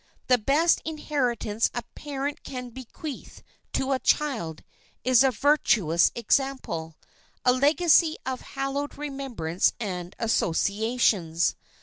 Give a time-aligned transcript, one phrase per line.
[0.29, 3.37] The best inheritance a parent can bequeathe
[3.73, 4.63] to a child
[5.03, 6.97] is a virtuous example,
[7.45, 11.55] a legacy of hallowed remembrance and associations.